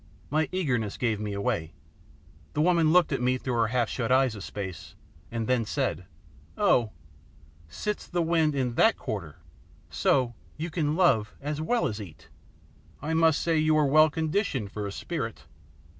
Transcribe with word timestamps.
My 0.31 0.49
eagerness 0.51 0.97
gave 0.97 1.19
me 1.19 1.33
away. 1.33 1.73
The 2.53 2.61
woman 2.61 2.91
looked 2.91 3.11
at 3.11 3.21
me 3.21 3.37
through 3.37 3.53
her 3.53 3.67
half 3.67 3.87
shut 3.87 4.11
eyes 4.11 4.33
a 4.33 4.41
space, 4.41 4.95
and 5.29 5.45
then 5.45 5.63
said, 5.63 6.05
"Oh! 6.57 6.89
sits 7.69 8.07
the 8.07 8.23
wind 8.23 8.55
in 8.55 8.73
THAT 8.73 8.97
quarter? 8.97 9.35
So 9.91 10.33
you 10.57 10.71
can 10.71 10.95
love 10.95 11.35
as 11.39 11.61
well 11.61 11.85
as 11.85 12.01
eat. 12.01 12.29
I 12.99 13.13
must 13.13 13.43
say 13.43 13.59
you 13.59 13.77
are 13.77 13.85
well 13.85 14.09
conditioned 14.09 14.71
for 14.71 14.87
a 14.87 14.91
spirit." 14.91 15.45